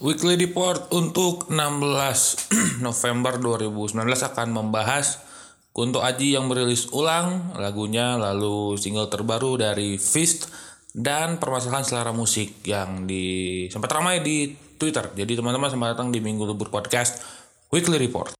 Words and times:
Weekly 0.00 0.40
Report 0.40 0.88
untuk 0.96 1.52
16 1.52 1.60
November 2.86 3.36
2019 3.36 4.00
akan 4.32 4.48
membahas 4.48 5.20
Kunto 5.76 6.00
Aji 6.00 6.40
yang 6.40 6.48
merilis 6.48 6.88
ulang 6.96 7.52
lagunya 7.60 8.16
lalu 8.16 8.80
single 8.80 9.12
terbaru 9.12 9.60
dari 9.60 10.00
Fist 10.00 10.48
dan 10.96 11.36
permasalahan 11.36 11.84
selera 11.84 12.16
musik 12.16 12.64
yang 12.64 13.04
di 13.04 13.68
sempat 13.68 13.92
ramai 13.92 14.24
di 14.24 14.56
Twitter. 14.80 15.12
Jadi 15.12 15.36
teman-teman 15.36 15.68
selamat 15.68 15.92
datang 15.92 16.08
di 16.08 16.24
Minggu 16.24 16.48
Libur 16.48 16.72
Podcast 16.72 17.20
Weekly 17.68 18.00
Report. 18.00 18.39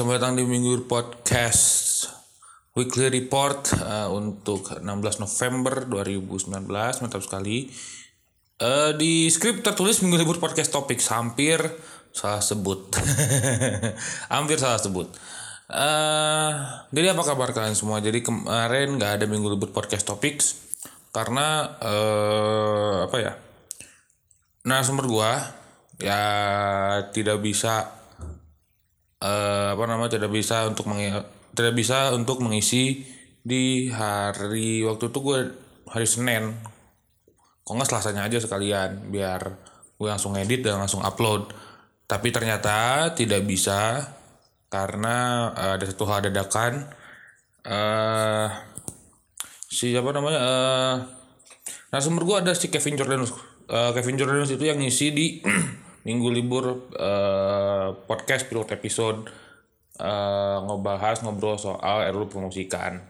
Selamat 0.00 0.16
datang 0.16 0.40
di 0.40 0.48
Minggu 0.48 0.88
Podcast 0.88 2.08
Weekly 2.72 3.12
Report 3.20 3.68
eh, 3.84 4.08
untuk 4.08 4.72
16 4.80 4.80
November 5.20 5.84
2019, 5.92 6.56
mantap 7.04 7.20
sekali. 7.20 7.68
Eh, 8.56 8.96
di 8.96 9.28
skrip 9.28 9.60
tertulis 9.60 10.00
Minggu 10.00 10.24
Libur 10.24 10.40
Podcast 10.40 10.72
Topik 10.72 11.04
hampir 11.12 11.60
salah 12.16 12.40
sebut. 12.40 12.96
hampir 14.32 14.56
salah 14.56 14.80
sebut. 14.80 15.12
Eh, 15.68 16.52
jadi 16.96 17.12
apa 17.12 17.20
kabar 17.20 17.52
kalian 17.52 17.76
semua? 17.76 18.00
Jadi 18.00 18.24
kemarin 18.24 18.96
nggak 18.96 19.20
ada 19.20 19.28
Minggu 19.28 19.52
Libur 19.52 19.68
Podcast 19.68 20.08
Topics 20.08 20.56
karena 21.12 21.76
eh, 21.76 23.04
apa 23.04 23.16
ya? 23.20 23.36
Narasumber 24.64 25.04
gua 25.04 25.44
ya 26.00 26.24
tidak 27.12 27.44
bisa 27.44 27.99
eh, 29.20 29.68
apa 29.74 29.84
namanya 29.88 30.16
tidak 30.20 30.30
bisa 30.32 30.66
untuk 30.68 30.88
mengi- 30.90 31.12
tidak 31.56 31.74
bisa 31.76 32.12
untuk 32.16 32.40
mengisi 32.44 33.04
di 33.40 33.88
hari 33.92 34.84
waktu 34.84 35.08
itu 35.12 35.18
gue 35.20 35.38
hari 35.88 36.06
Senin. 36.08 36.56
Kok 37.64 37.72
nggak 37.76 37.88
selasanya 37.90 38.26
aja 38.26 38.38
sekalian 38.42 39.12
biar 39.12 39.40
gue 40.00 40.08
langsung 40.08 40.34
edit 40.36 40.64
dan 40.64 40.80
langsung 40.80 41.04
upload. 41.04 41.52
Tapi 42.10 42.28
ternyata 42.34 43.10
tidak 43.14 43.44
bisa 43.46 44.02
karena 44.72 45.50
eh, 45.56 45.72
ada 45.78 45.84
satu 45.86 46.04
hal 46.08 46.24
dadakan. 46.26 46.88
Eh 47.64 48.48
si 49.70 49.94
apa 49.94 50.10
namanya 50.10 50.38
eh 50.42 50.96
narasumber 51.94 52.22
gue 52.26 52.36
ada 52.42 52.52
si 52.58 52.66
Kevin 52.72 52.98
Jordanus 52.98 53.30
Eh, 53.70 53.90
Kevin 53.94 54.18
Jordanus 54.18 54.50
itu 54.50 54.66
yang 54.66 54.82
ngisi 54.82 55.14
di 55.14 55.38
minggu 56.04 56.28
libur 56.32 56.90
eh, 56.96 57.88
podcast 58.08 58.48
pilot 58.48 58.72
episode 58.72 59.28
eh, 60.00 60.58
ngebahas 60.64 61.20
ngobrol 61.24 61.60
soal 61.60 62.08
RUU 62.12 62.30
promosikan. 62.30 63.04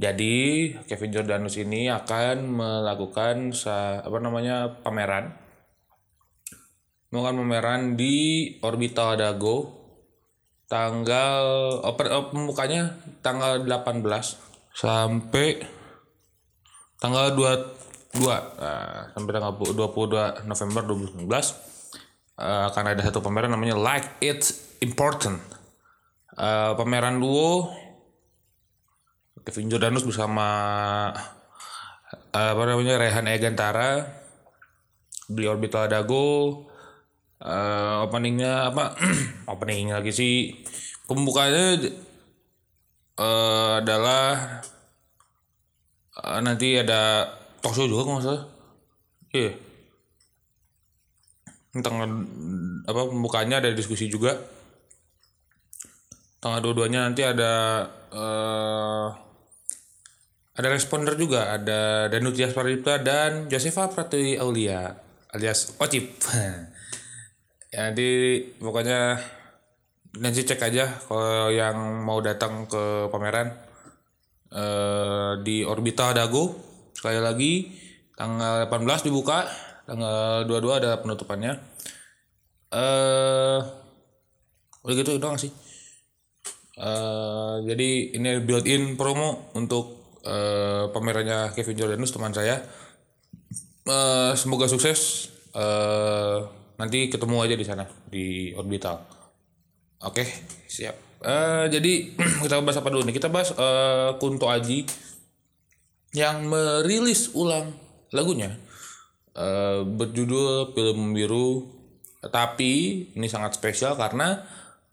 Jadi 0.00 0.72
Kevin 0.88 1.12
Jordanus 1.12 1.60
ini 1.60 1.92
akan 1.92 2.56
melakukan 2.56 3.52
sa- 3.52 4.00
apa 4.00 4.16
namanya 4.16 4.80
pameran, 4.80 5.36
melakukan 7.12 7.36
pameran 7.44 7.80
di 8.00 8.16
Orbital 8.64 9.20
Dago 9.20 9.76
tanggal 10.70 11.44
oper, 11.84 12.06
oh, 12.14 12.30
pembukanya 12.32 12.96
tanggal 13.20 13.60
18 13.60 14.00
sampai 14.72 15.60
tanggal 17.02 17.34
22 17.34 18.22
nah, 18.24 19.10
sampai 19.10 19.30
tanggal 19.34 19.52
22 19.58 20.46
November 20.46 20.82
2019 21.26 21.69
eh, 22.40 22.62
akan 22.72 22.84
ada 22.96 23.02
satu 23.04 23.20
pameran 23.20 23.52
namanya 23.52 23.76
Like 23.76 24.08
It's 24.24 24.72
Important. 24.80 25.36
Eh, 26.40 26.72
pameran 26.72 27.20
duo 27.20 27.68
Kevin 29.44 29.68
Jordanus 29.68 30.08
bersama 30.08 30.48
eh, 32.32 32.50
apa 32.56 32.62
namanya 32.64 32.96
Rehan 32.96 33.28
Egantara 33.28 34.08
beli 35.28 35.46
Orbital 35.52 35.92
Dago 35.92 36.64
eh, 37.44 37.96
openingnya 38.08 38.72
apa 38.72 38.96
openingnya 39.52 40.00
lagi 40.00 40.12
sih 40.16 40.34
pembukanya 41.04 41.76
eh, 43.20 43.72
adalah 43.84 44.64
eh, 46.24 46.40
nanti 46.40 46.80
ada 46.80 47.28
talk 47.60 47.76
show 47.76 47.84
juga 47.84 48.08
nggak 48.08 48.24
salah. 48.24 48.44
Iya 49.30 49.69
tanggal 51.70 52.10
apa 52.86 53.00
pembukanya 53.06 53.62
ada 53.62 53.70
diskusi 53.70 54.10
juga. 54.10 54.34
Tanggal 56.40 56.60
dua-duanya 56.64 57.06
nanti 57.06 57.22
ada 57.22 57.86
eh, 58.10 59.08
ada 60.58 60.68
responder 60.68 61.14
juga. 61.14 61.54
Ada 61.54 62.10
Danu 62.10 62.34
Tias 62.34 62.50
Pradipta 62.50 62.98
dan 62.98 63.46
Josefa 63.46 63.86
Pratiwi 63.92 64.40
Aulia 64.40 65.10
alias 65.30 65.78
Ocip 65.78 66.18
ya 67.70 67.86
nanti 67.86 68.42
pokoknya 68.58 69.14
nanti 70.18 70.42
cek 70.42 70.58
aja 70.58 70.90
kalau 71.06 71.54
yang 71.54 72.02
mau 72.02 72.18
datang 72.18 72.66
ke 72.66 73.06
pameran. 73.14 73.70
Eh, 74.50 75.32
di 75.46 75.62
Orbita 75.62 76.10
Dago 76.10 76.58
sekali 76.90 77.22
lagi 77.22 77.70
tanggal 78.18 78.66
18 78.66 79.06
dibuka 79.06 79.46
tanggal 79.90 80.46
22 80.46 80.78
ada 80.78 80.90
penutupannya. 81.02 81.58
Eh 82.70 83.58
udah 84.86 84.94
gitu 84.94 85.18
doang 85.18 85.34
sih. 85.34 85.50
Eh, 86.80 87.56
jadi 87.66 88.16
ini 88.16 88.40
built-in 88.46 88.94
promo 88.94 89.50
untuk 89.58 90.16
eh, 90.22 90.86
pamerannya 90.94 91.50
Kevin 91.52 91.76
Jordanus 91.76 92.14
teman 92.14 92.32
saya. 92.32 92.62
Eh, 93.84 94.32
semoga 94.38 94.70
sukses. 94.70 95.28
Eh, 95.50 96.38
nanti 96.78 97.10
ketemu 97.10 97.36
aja 97.42 97.56
di 97.58 97.66
sana 97.66 97.84
di 98.08 98.54
Orbital. 98.54 99.02
Oke, 100.06 100.24
siap. 100.70 100.96
Eh, 101.20 101.66
jadi 101.68 101.92
kita 102.46 102.62
bahas 102.64 102.80
apa 102.80 102.88
dulu 102.88 103.04
nih? 103.04 103.16
Kita 103.18 103.28
bahas 103.28 103.52
eh, 103.52 104.10
Kunto 104.16 104.48
Aji 104.48 104.88
yang 106.16 106.48
merilis 106.48 107.36
ulang 107.36 107.70
lagunya 108.10 108.69
eh, 109.36 109.80
berjudul 109.84 110.74
Film 110.74 111.12
Biru. 111.12 111.78
Tapi 112.20 112.72
ini 113.16 113.26
sangat 113.28 113.56
spesial 113.56 113.96
karena 113.96 114.44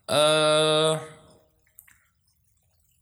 eh 0.07 0.93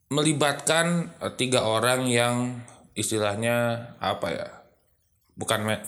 melibatkan 0.09 1.17
eh, 1.21 1.33
tiga 1.37 1.65
orang 1.65 2.09
yang 2.09 2.61
istilahnya 2.95 3.89
apa 3.99 4.27
ya? 4.31 4.47
Bukan 5.35 5.59
me- 5.67 5.85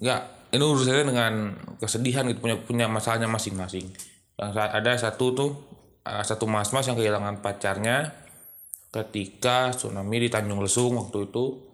nggak 0.00 0.22
ini 0.54 0.64
urusannya 0.64 1.04
dengan 1.04 1.32
kesedihan 1.76 2.24
gitu 2.30 2.40
punya 2.40 2.56
punya 2.56 2.86
masalahnya 2.88 3.28
masing-masing 3.28 3.84
yang 4.38 4.54
ada 4.54 4.94
satu 4.94 5.34
tuh 5.34 5.50
uh, 6.06 6.22
satu 6.22 6.46
mas-mas 6.46 6.86
yang 6.86 6.96
kehilangan 6.96 7.42
pacarnya 7.42 8.14
ketika 8.88 9.74
tsunami 9.74 10.24
di 10.24 10.28
Tanjung 10.30 10.62
Lesung 10.62 10.96
waktu 10.96 11.28
itu 11.28 11.67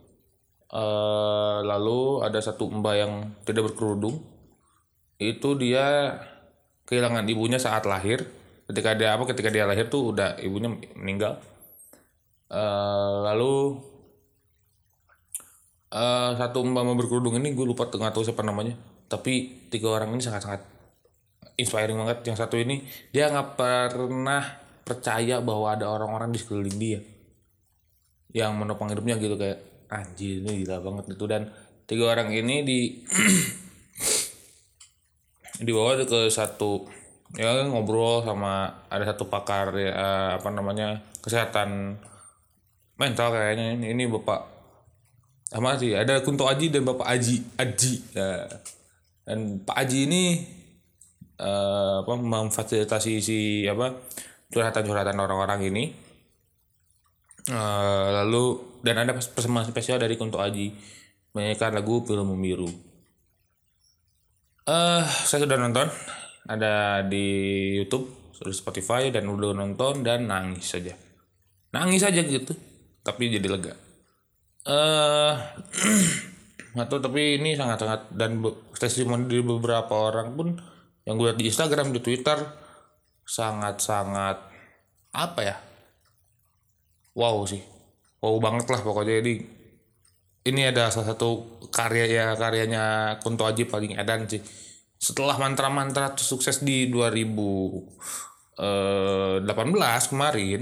Eh, 0.74 1.58
lalu 1.62 2.26
ada 2.26 2.42
satu 2.42 2.66
mbak 2.66 2.94
yang 2.98 3.12
tidak 3.46 3.70
berkerudung. 3.70 4.18
Itu 5.22 5.54
dia 5.54 6.18
kehilangan 6.90 7.22
ibunya 7.30 7.62
saat 7.62 7.86
lahir. 7.86 8.26
Ketika 8.66 8.98
dia 8.98 9.14
apa 9.14 9.22
ketika 9.30 9.54
dia 9.54 9.70
lahir 9.70 9.86
tuh 9.86 10.10
udah 10.10 10.34
ibunya 10.42 10.74
meninggal. 10.98 11.38
Eh, 12.50 13.16
lalu 13.22 13.78
eh, 15.94 16.30
satu 16.34 16.58
mbak 16.66 16.82
berkerudung 16.98 17.38
ini 17.38 17.54
gue 17.54 17.66
lupa 17.70 17.86
nggak 17.86 18.10
tahu 18.10 18.26
siapa 18.26 18.42
namanya. 18.42 18.74
Tapi 19.06 19.70
tiga 19.70 19.94
orang 19.94 20.10
ini 20.10 20.26
sangat 20.26 20.42
sangat 20.42 20.62
inspiring 21.54 22.02
banget. 22.02 22.18
Yang 22.26 22.38
satu 22.42 22.58
ini 22.58 22.82
dia 23.14 23.30
nggak 23.30 23.54
pernah 23.54 24.42
percaya 24.82 25.38
bahwa 25.38 25.70
ada 25.70 25.86
orang-orang 25.86 26.34
di 26.34 26.38
sekeliling 26.42 26.78
dia. 26.82 27.00
Yang 28.34 28.50
menopang 28.58 28.90
hidupnya 28.90 29.14
gitu 29.22 29.38
kayak 29.38 29.73
anjir 29.90 30.44
ini 30.44 30.64
gila 30.64 30.80
banget 30.80 31.16
itu. 31.16 31.24
Dan 31.24 31.48
tiga 31.84 32.12
orang 32.12 32.32
ini 32.32 32.64
di 32.64 32.78
dibawa 35.66 36.00
ke 36.02 36.28
satu 36.28 36.84
ya 37.34 37.66
ngobrol 37.66 38.22
sama 38.22 38.86
ada 38.86 39.10
satu 39.10 39.26
pakar 39.26 39.74
ya 39.74 39.90
eh, 39.90 40.30
apa 40.38 40.48
namanya 40.54 41.02
kesehatan 41.22 41.98
mental 42.98 43.34
kayaknya. 43.34 43.78
Ini, 43.78 43.86
ini 43.94 44.04
bapak 44.10 44.54
sama 45.50 45.78
sih 45.78 45.94
ada 45.94 46.18
Kunto 46.24 46.50
Aji 46.50 46.74
dan 46.74 46.82
bapak 46.82 47.06
Aji 47.06 47.42
Aji 47.58 47.94
ya. 48.10 48.42
dan 49.24 49.62
Pak 49.62 49.76
Aji 49.86 50.10
ini 50.10 50.42
eh, 51.38 51.94
apa 52.02 52.12
memfasilitasi 52.18 53.12
si 53.22 53.38
apa 53.70 53.94
curhatan-curhatan 54.50 55.18
orang-orang 55.18 55.70
ini 55.70 55.84
Eh, 57.44 58.08
lalu 58.24 58.56
dan 58.80 59.04
ada 59.04 59.12
persembahan 59.12 59.68
spesial 59.68 60.00
dari 60.00 60.16
Kunto 60.16 60.40
Aji. 60.40 60.72
Menyanyikan 61.34 61.74
lagu 61.74 61.98
film 62.06 62.30
biru 62.38 62.94
eh 64.64 65.04
saya 65.04 65.44
sudah 65.44 65.58
nonton. 65.60 65.88
Ada 66.44 67.04
di 67.08 67.24
YouTube 67.80 68.36
di 68.36 68.52
Spotify 68.52 69.08
dan 69.08 69.28
udah 69.28 69.56
nonton 69.56 70.04
dan 70.04 70.28
nangis 70.28 70.72
saja. 70.76 70.92
Nangis 71.72 72.04
saja 72.04 72.20
gitu 72.24 72.52
tapi 73.04 73.28
jadi 73.28 73.48
lega. 73.48 73.74
Eh 74.64 75.34
nggak 76.74 76.86
tahu 76.90 77.00
tapi 77.00 77.38
ini 77.38 77.54
sangat-sangat 77.54 78.10
dan 78.16 78.40
testimoni 78.74 79.30
dari 79.30 79.44
beberapa 79.44 79.94
orang 79.94 80.34
pun 80.34 80.48
yang 81.04 81.20
gue 81.20 81.30
lihat 81.30 81.38
di 81.38 81.46
Instagram 81.46 81.94
di 81.94 82.00
Twitter 82.02 82.40
sangat-sangat 83.22 84.36
apa 85.14 85.40
ya 85.44 85.56
wow 87.14 87.46
sih. 87.46 87.62
Wow 88.20 88.38
banget 88.42 88.66
lah 88.70 88.80
pokoknya. 88.82 89.22
Jadi 89.22 89.34
ini 90.44 90.60
ada 90.68 90.92
salah 90.92 91.16
satu 91.16 91.60
karya 91.72 92.04
ya 92.10 92.26
karyanya 92.36 93.16
Kunto 93.24 93.48
Aji 93.48 93.64
paling 93.64 93.96
edan 93.96 94.28
sih. 94.28 94.42
Setelah 95.00 95.40
mantra-mantra 95.40 96.12
sukses 96.16 96.60
di 96.60 96.88
2018 96.92 98.60
kemarin 100.10 100.60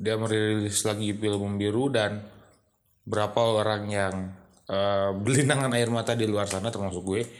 dia 0.00 0.16
merilis 0.16 0.80
lagi 0.88 1.12
film 1.12 1.60
biru 1.60 1.92
dan 1.92 2.24
berapa 3.04 3.40
orang 3.40 3.82
yang 3.90 4.14
eh, 4.70 5.10
berlinangan 5.12 5.76
air 5.76 5.90
mata 5.92 6.16
di 6.16 6.24
luar 6.24 6.48
sana 6.48 6.72
termasuk 6.72 7.02
gue. 7.04 7.22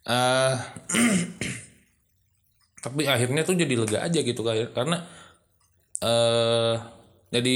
Eh, 0.00 0.56
tapi 2.84 3.04
akhirnya 3.04 3.44
tuh 3.44 3.52
jadi 3.52 3.74
lega 3.76 4.00
aja 4.00 4.20
gitu 4.24 4.40
kayak 4.40 4.72
karena 4.72 5.04
eh 6.00 6.76
jadi 7.30 7.54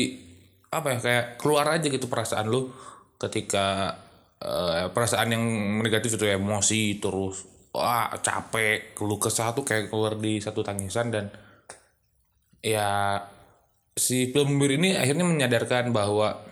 apa 0.71 0.89
ya 0.95 0.99
kayak 1.01 1.27
keluar 1.41 1.67
aja 1.71 1.87
gitu 1.89 2.07
perasaan 2.07 2.47
lu 2.51 2.71
ketika 3.19 3.97
eh, 4.43 4.87
perasaan 4.93 5.33
yang 5.33 5.45
negatif 5.81 6.19
itu 6.19 6.27
emosi 6.29 7.01
terus 7.01 7.47
wah 7.75 8.13
capek 8.21 8.95
keluh 8.95 9.19
kesah 9.19 9.57
tuh 9.57 9.67
kayak 9.67 9.91
keluar 9.91 10.15
di 10.19 10.39
satu 10.39 10.63
tangisan 10.63 11.11
dan 11.11 11.27
ya 12.65 13.19
si 13.95 14.31
film 14.35 14.59
bir 14.59 14.79
ini 14.79 14.99
akhirnya 14.99 15.27
menyadarkan 15.27 15.95
bahwa 15.95 16.43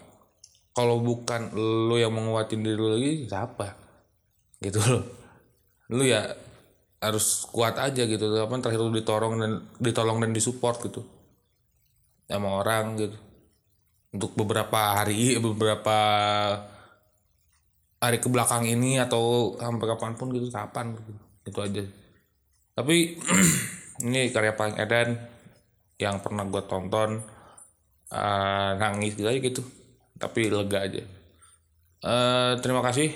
kalau 0.73 1.05
bukan 1.05 1.53
lu 1.53 2.01
yang 2.01 2.15
menguatin 2.17 2.65
diri 2.65 2.77
lu 2.81 2.89
lagi 2.97 3.13
siapa? 3.29 3.77
Gitu 4.57 4.81
loh. 4.81 5.05
Lu 5.93 6.03
ya 6.07 6.33
harus 7.03 7.45
kuat 7.51 7.77
aja 7.77 8.07
gitu 8.07 8.25
apa 8.39 8.55
terakhir 8.63 8.81
lu 8.81 8.95
ditolong 8.95 9.35
dan 9.37 9.53
ditolong 9.83 10.23
dan 10.23 10.31
disupport 10.31 10.79
gitu 10.87 11.03
sama 12.27 12.63
orang 12.63 12.99
gitu. 12.99 13.19
Untuk 14.13 14.37
beberapa 14.37 15.01
hari 15.01 15.41
beberapa 15.41 15.99
hari 18.03 18.19
ke 18.19 18.29
belakang 18.29 18.67
ini 18.67 18.99
atau 18.99 19.55
sampai 19.57 19.87
kapan 19.95 20.13
pun 20.19 20.29
gitu 20.35 20.51
kapan 20.51 20.93
gitu. 20.99 21.13
Itu 21.47 21.59
aja. 21.63 21.83
Tapi 22.75 22.97
ini 24.07 24.29
karya 24.35 24.53
paling 24.59 24.77
edan 24.77 25.17
yang 26.01 26.19
pernah 26.19 26.43
gue 26.49 26.63
tonton 26.67 27.23
eh, 28.11 28.71
nangis 28.77 29.15
gitu 29.15 29.31
aja 29.31 29.39
gitu. 29.39 29.63
Tapi 30.19 30.51
lega 30.51 30.83
aja. 30.83 31.03
Eh, 32.03 32.53
terima 32.59 32.83
kasih 32.83 33.15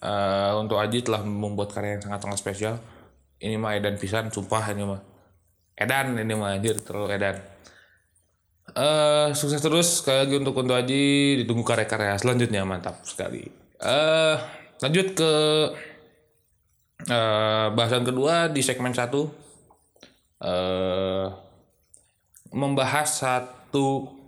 eh, 0.00 0.52
untuk 0.56 0.80
Aji 0.80 1.04
telah 1.04 1.20
membuat 1.22 1.76
karya 1.76 2.00
yang 2.00 2.02
sangat-sangat 2.08 2.38
spesial. 2.40 2.74
Ini 3.42 3.58
mah 3.58 3.74
edan 3.76 3.98
pisan 4.00 4.30
sumpah 4.32 4.64
ini 4.72 4.86
mah. 4.86 5.02
Edan 5.76 6.14
ini 6.16 6.34
mah 6.34 6.56
anjir 6.56 6.78
terlalu 6.80 7.18
edan 7.18 7.36
eh 8.72 9.28
sukses 9.36 9.60
terus. 9.60 10.00
Sekali 10.00 10.18
lagi 10.24 10.34
untuk 10.40 10.56
Kunto 10.56 10.72
Aji 10.72 11.36
ditunggu 11.44 11.64
karya-karya 11.64 12.16
selanjutnya 12.16 12.64
mantap 12.64 13.00
sekali. 13.04 13.44
Eh 13.82 14.36
lanjut 14.80 15.06
ke 15.16 15.32
eh 17.08 17.66
bahasan 17.72 18.04
kedua 18.06 18.48
di 18.48 18.60
segmen 18.64 18.96
satu. 18.96 19.28
Eh 20.42 21.26
membahas 22.52 23.08
satu 23.08 24.20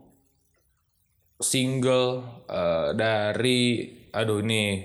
single 1.44 2.24
eh, 2.48 2.88
dari 2.96 3.92
aduh 4.14 4.40
ini 4.40 4.80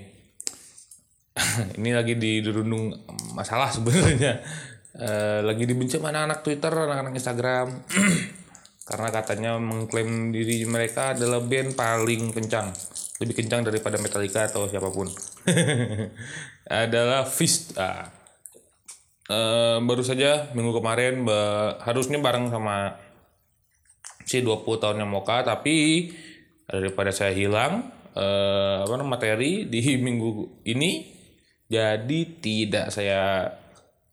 ini 1.80 1.90
lagi 1.96 2.14
dirundung 2.18 2.92
masalah 3.32 3.72
sebenarnya. 3.72 4.44
Eh, 4.90 5.40
lagi 5.46 5.64
dibenci 5.70 6.02
anak-anak 6.02 6.42
Twitter, 6.42 6.74
anak-anak 6.74 7.14
Instagram 7.14 7.68
karena 8.90 9.08
katanya 9.14 9.52
mengklaim 9.62 10.34
diri 10.34 10.66
mereka 10.66 11.14
adalah 11.14 11.38
band 11.38 11.78
paling 11.78 12.34
kencang, 12.34 12.74
lebih 13.22 13.38
kencang 13.38 13.62
daripada 13.62 14.02
Metallica 14.02 14.50
atau 14.50 14.66
siapa 14.66 14.90
pun. 14.90 15.06
adalah 16.66 17.22
Fist. 17.22 17.78
Ah. 17.78 18.10
Eh, 19.30 19.78
baru 19.78 20.02
saja 20.02 20.50
minggu 20.58 20.82
kemarin 20.82 21.22
harusnya 21.86 22.18
bareng 22.18 22.50
sama 22.50 22.98
si 24.26 24.42
20 24.42 24.66
tahunnya 24.66 25.06
Moka 25.06 25.46
tapi 25.46 26.10
daripada 26.66 27.14
saya 27.14 27.30
hilang 27.30 27.94
eh, 28.18 28.76
apa 28.82 28.90
namanya 28.98 29.14
materi 29.14 29.70
di 29.70 29.78
minggu 30.06 30.66
ini 30.66 31.14
jadi 31.70 32.20
tidak 32.42 32.90
saya 32.90 33.46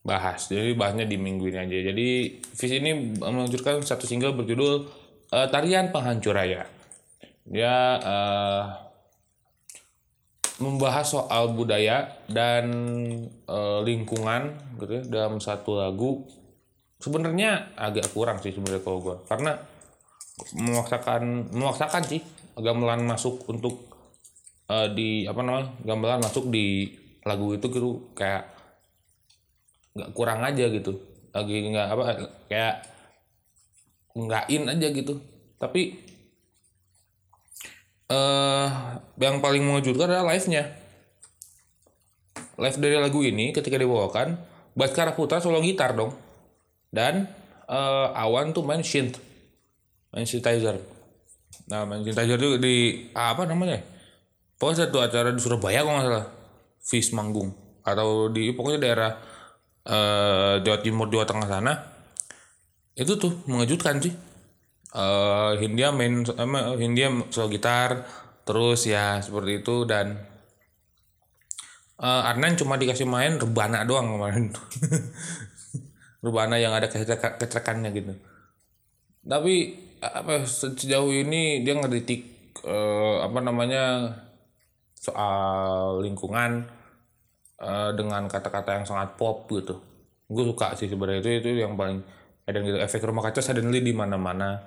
bahas. 0.07 0.47
Jadi 0.47 0.71
bahasnya 0.71 1.03
di 1.03 1.19
minggu 1.19 1.51
ini 1.51 1.59
aja. 1.59 1.91
Jadi 1.91 2.39
Fish 2.39 2.71
ini 2.71 3.19
meluncurkan 3.19 3.83
satu 3.83 4.07
single 4.07 4.31
berjudul 4.39 4.87
eh, 5.35 5.47
Tarian 5.51 5.91
Penghancur 5.91 6.31
Raya. 6.31 6.63
Dia 7.43 7.75
eh, 7.99 8.63
membahas 10.63 11.05
soal 11.05 11.51
budaya 11.51 12.07
dan 12.31 12.65
eh, 13.27 13.79
lingkungan 13.83 14.55
gitu 14.79 14.91
ya 14.95 15.03
dalam 15.03 15.43
satu 15.43 15.75
lagu. 15.75 16.23
Sebenarnya 17.03 17.77
agak 17.77 18.09
kurang 18.15 18.39
sih 18.39 18.55
sebenarnya 18.55 18.81
kalau 18.81 19.03
gue 19.03 19.15
karena 19.29 19.53
memaksakan 20.57 21.53
memaksakan 21.53 22.03
sih 22.07 22.23
gamelan 22.57 23.03
masuk 23.03 23.43
untuk 23.51 23.91
eh, 24.71 24.87
di 24.95 25.27
apa 25.27 25.43
namanya 25.43 25.75
gamelan 25.83 26.23
masuk 26.23 26.47
di 26.47 26.95
lagu 27.27 27.51
itu 27.53 27.67
gitu. 27.67 28.15
Kayak 28.15 28.56
nggak 29.97 30.13
kurang 30.13 30.45
aja 30.45 30.69
gitu. 30.69 30.93
Lagi 31.33 31.73
nggak 31.73 31.87
apa 31.89 32.03
kayak 32.45 32.75
nggak 34.13 34.45
in 34.53 34.63
aja 34.69 34.87
gitu. 34.93 35.17
Tapi 35.57 35.81
eh 38.07 38.67
yang 39.17 39.41
paling 39.41 39.65
mengejutkan 39.65 40.13
adalah 40.13 40.37
live-nya. 40.37 40.63
Live 42.57 42.77
dari 42.77 42.97
lagu 42.97 43.21
ini 43.21 43.53
ketika 43.53 43.77
dibawakan 43.77 44.37
Baskara 44.77 45.13
Putra 45.17 45.41
solo 45.41 45.61
gitar 45.65 45.97
dong. 45.97 46.13
Dan 46.93 47.25
eh, 47.67 48.07
Awan 48.13 48.53
tuh 48.53 48.61
main 48.61 48.85
synth 48.85 49.17
main 50.13 50.25
synthesizer. 50.25 50.79
Nah 51.67 51.83
main 51.83 52.01
synthesizer 52.01 52.39
itu 52.39 52.57
di 52.61 52.75
apa 53.13 53.43
namanya? 53.43 53.81
Pokoknya 54.57 54.89
satu 54.89 54.97
acara 55.03 55.29
di 55.29 55.41
Surabaya 55.41 55.85
kalau 55.85 56.01
nggak 56.01 56.07
salah. 56.09 56.27
Fish 56.81 57.13
manggung. 57.13 57.53
Atau 57.85 58.33
di 58.33 58.49
pokoknya 58.55 58.79
daerah 58.81 59.11
eh, 59.87 60.55
Jawa 60.61 60.77
Timur 60.83 61.07
Jawa 61.07 61.25
Tengah 61.25 61.47
sana 61.47 61.73
itu 62.97 63.13
tuh 63.15 63.33
mengejutkan 63.45 64.01
sih. 64.01 64.13
Eh 64.91 65.51
Hindia 65.61 65.93
main 65.95 66.25
eh, 66.27 66.75
Hindia 66.81 67.07
solo 67.31 67.47
gitar 67.47 68.03
terus 68.47 68.87
ya 68.87 69.19
seperti 69.19 69.63
itu 69.63 69.83
dan 69.87 70.19
eh 71.97 72.21
Arnan 72.29 72.59
cuma 72.59 72.77
dikasih 72.77 73.07
main 73.09 73.41
rebana 73.41 73.83
doang 73.87 74.15
kemarin 74.15 74.53
rebana 76.25 76.55
yang 76.59 76.73
ada 76.75 76.87
kecekannya 77.39 77.89
gitu. 77.95 78.13
Tapi 79.27 79.55
apa 79.97 80.45
sejauh 80.45 81.09
ini 81.09 81.65
dia 81.65 81.73
ngeritik 81.77 82.21
eh, 82.65 83.17
apa 83.21 83.39
namanya 83.41 84.13
soal 84.97 86.01
lingkungan 86.01 86.76
eh, 87.61 87.91
dengan 87.97 88.25
kata-kata 88.29 88.81
yang 88.81 88.85
sangat 88.85 89.17
pop 89.17 89.49
gitu. 89.51 89.77
Gue 90.27 90.43
suka 90.43 90.75
sih 90.75 90.87
sebenarnya. 90.91 91.21
Itu 91.23 91.29
itu 91.41 91.49
yang 91.63 91.73
paling 91.77 92.01
dan 92.47 92.61
gitu. 92.63 92.77
Efek 92.79 93.03
rumah 93.03 93.23
kaca 93.27 93.39
suddenly 93.43 93.83
di 93.83 93.91
mana-mana. 93.91 94.59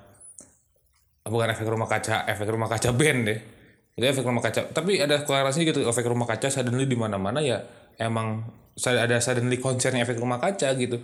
Bukan 1.25 1.49
efek 1.53 1.69
rumah 1.69 1.87
kaca 1.87 2.27
efek 2.27 2.49
rumah 2.49 2.69
kaca 2.69 2.91
band 2.93 3.21
deh. 3.29 3.39
Itu 3.97 4.05
efek 4.05 4.25
rumah 4.25 4.43
kaca. 4.45 4.73
Tapi 4.73 5.01
ada 5.01 5.23
korelasi 5.25 5.65
gitu. 5.69 5.85
Efek 5.85 6.05
rumah 6.09 6.29
kaca 6.29 6.49
suddenly 6.49 6.89
di 6.89 6.97
mana-mana 6.97 7.41
ya 7.41 7.61
emang 8.01 8.49
ada 8.81 9.17
suddenly 9.21 9.61
konsernya 9.61 10.05
efek 10.05 10.17
rumah 10.17 10.41
kaca 10.41 10.73
gitu. 10.77 11.01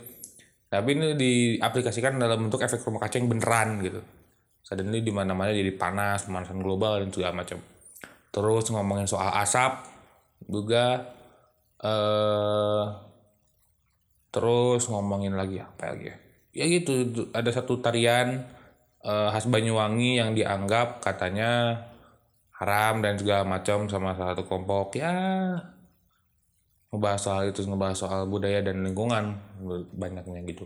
Tapi 0.66 0.88
ini 0.99 1.09
diaplikasikan 1.14 2.19
dalam 2.19 2.49
bentuk 2.49 2.61
efek 2.64 2.83
rumah 2.83 3.07
kaca 3.07 3.16
yang 3.23 3.31
beneran 3.31 3.81
gitu. 3.85 4.00
Suddenly 4.66 4.99
di 5.07 5.14
mana-mana 5.14 5.55
jadi 5.55 5.71
panas 5.78 6.26
pemanasan 6.26 6.59
global 6.59 6.99
dan 6.99 7.14
segala 7.14 7.38
macam. 7.38 7.62
Terus 8.35 8.64
ngomongin 8.75 9.07
soal 9.07 9.31
asap 9.38 9.87
juga 10.50 11.16
eh 11.87 12.85
terus 14.35 14.83
ngomongin 14.93 15.35
lagi 15.40 15.57
apa 15.62 15.83
lagi 15.95 16.05
ya? 16.12 16.16
Ya 16.57 16.64
gitu 16.73 16.93
itu 17.05 17.21
ada 17.38 17.50
satu 17.52 17.81
tarian 17.85 18.28
eh, 19.05 19.28
khas 19.33 19.47
Banyuwangi 19.49 20.21
yang 20.21 20.31
dianggap 20.38 21.00
katanya 21.05 21.50
haram 22.59 23.05
dan 23.05 23.14
segala 23.21 23.45
macam 23.45 23.78
sama 23.93 24.16
salah 24.16 24.33
satu 24.35 24.45
kelompok. 24.49 24.87
Ya 25.00 25.14
ngebahas 26.90 27.21
soal 27.21 27.43
itu 27.50 27.61
ngebahas 27.66 27.99
soal 27.99 28.21
budaya 28.31 28.61
dan 28.64 28.83
lingkungan 28.87 29.37
banyaknya 29.93 30.40
gitu. 30.49 30.64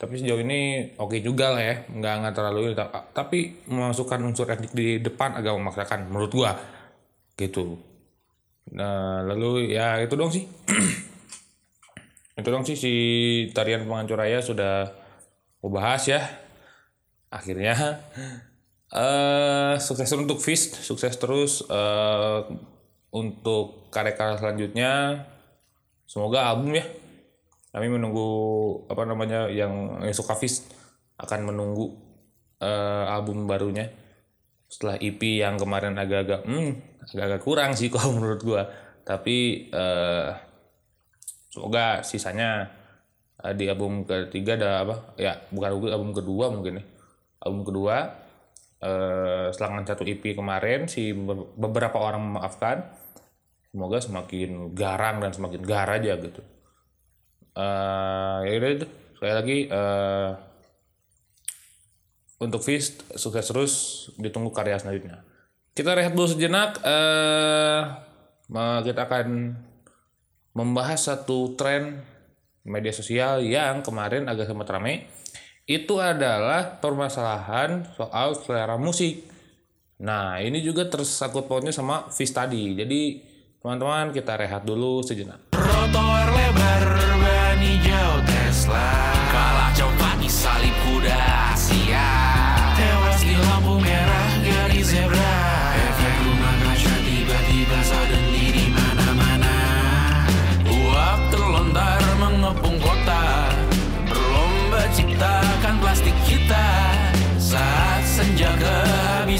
Tapi 0.00 0.16
sejauh 0.16 0.40
ini 0.40 0.60
oke 0.96 1.20
juga 1.20 1.52
lah 1.54 1.62
ya 1.62 1.76
nggak 1.92 2.14
nggak 2.24 2.34
terlalu 2.36 2.60
ta- 2.72 3.08
tapi 3.12 3.38
memasukkan 3.68 4.20
unsur 4.24 4.48
etnik 4.48 4.72
di 4.72 4.98
depan 4.98 5.36
agak 5.38 5.52
memaksakan 5.60 6.08
menurut 6.08 6.32
gua. 6.32 6.52
Gitu 7.36 7.89
nah 8.70 9.22
lalu 9.26 9.74
ya 9.74 9.98
itu 10.02 10.14
dong 10.14 10.30
sih. 10.30 10.46
Itu 12.40 12.48
dong 12.48 12.64
sih 12.64 12.72
si 12.72 12.92
tarian 13.52 13.84
penghancur 13.84 14.16
raya 14.16 14.40
sudah 14.40 14.88
gue 15.60 15.70
bahas 15.70 16.08
ya. 16.08 16.24
Akhirnya 17.28 17.76
eh 18.96 19.74
sukses 19.76 20.10
untuk 20.16 20.40
Fist 20.40 20.80
sukses 20.80 21.14
terus 21.20 21.60
eh 21.68 22.40
untuk 23.12 23.92
karya-karya 23.92 24.40
selanjutnya. 24.40 24.92
Semoga 26.08 26.48
album 26.48 26.74
ya. 26.74 26.86
Kami 27.70 27.86
menunggu 27.86 28.26
apa 28.90 29.06
namanya 29.06 29.46
yang, 29.46 30.02
yang 30.02 30.16
suka 30.16 30.34
Fist 30.34 30.72
akan 31.20 31.52
menunggu 31.54 31.94
eh, 32.58 33.04
album 33.06 33.44
barunya 33.44 33.92
setelah 34.70 34.96
EP 35.02 35.18
yang 35.42 35.58
kemarin 35.58 35.98
agak-agak 35.98 36.46
hmm 36.46 36.72
agak-agak 37.10 37.42
kurang 37.42 37.70
sih 37.74 37.90
kalau 37.90 38.14
menurut 38.16 38.40
gua. 38.40 38.62
Tapi 39.02 39.66
eh 39.74 40.30
semoga 41.50 42.06
sisanya 42.06 42.70
eh, 43.42 43.54
di 43.58 43.66
album 43.66 44.06
ketiga 44.06 44.54
ada 44.54 44.70
apa? 44.86 44.94
Ya 45.18 45.42
bukan 45.50 45.68
album- 45.90 46.14
kedua 46.14 46.46
mungkin 46.54 46.78
ya. 46.78 46.84
Album 47.42 47.66
kedua 47.66 47.96
eh 48.80 49.50
selangan 49.52 49.84
satu 49.84 50.06
EP 50.06 50.22
kemarin 50.38 50.86
si 50.86 51.10
be- 51.12 51.50
beberapa 51.58 51.98
orang 51.98 52.22
memaafkan. 52.30 52.86
Semoga 53.70 53.98
semakin 54.02 54.74
garang 54.74 55.18
dan 55.22 55.30
semakin 55.34 55.62
gar 55.66 55.90
aja 55.90 56.14
gitu. 56.14 56.42
Eh 57.58 58.38
ya 58.46 58.54
itu. 58.70 58.86
Sekali 59.18 59.34
lagi 59.34 59.58
eh 59.66 60.30
untuk 62.40 62.64
Fist 62.64 63.04
sukses 63.14 63.46
terus 63.46 63.72
ditunggu 64.16 64.50
karya 64.50 64.80
selanjutnya 64.80 65.22
kita 65.76 65.94
rehat 65.94 66.16
dulu 66.16 66.26
sejenak 66.32 66.80
eh 66.82 67.80
kita 68.82 69.06
akan 69.06 69.54
membahas 70.58 71.14
satu 71.14 71.54
tren 71.54 72.02
media 72.66 72.90
sosial 72.90 73.46
yang 73.46 73.86
kemarin 73.86 74.26
agak 74.26 74.50
sempat 74.50 74.66
ramai 74.74 75.06
itu 75.70 76.02
adalah 76.02 76.82
permasalahan 76.82 77.86
soal 77.94 78.34
selera 78.34 78.74
musik. 78.74 79.22
Nah, 80.02 80.42
ini 80.42 80.58
juga 80.66 80.90
tersangkut 80.90 81.46
pautnya 81.46 81.70
sama 81.70 82.10
Fis 82.10 82.34
tadi. 82.34 82.74
Jadi, 82.74 83.22
teman-teman 83.62 84.10
kita 84.10 84.34
rehat 84.34 84.66
dulu 84.66 84.98
sejenak. 85.06 85.54
Trotoar 85.54 86.28
lebar 86.34 86.84
ban 87.22 87.60
hijau 87.62 88.12
Tesla 88.26 88.90
Kalah 89.30 89.70
di 90.18 90.26
salib 90.26 90.74
kuda 90.90 91.39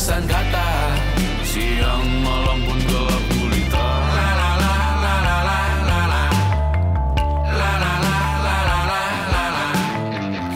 kehabisan 0.00 0.24
kata 0.24 0.70
Siang 1.44 2.08
malam 2.24 2.58
pun 2.64 2.78
gelap 2.88 3.22
gulita 3.36 3.88
La 4.16 4.28
la 4.32 4.50
la 4.56 4.74
la 4.96 5.14
la 5.20 5.36
la 5.44 5.60
la 5.84 6.00
la 6.08 6.24
La 7.52 7.72
la 7.76 7.94
la 8.00 8.16
la 8.40 8.56
la 8.64 8.78
la 8.88 9.02
la 9.28 9.44
la 9.52 9.68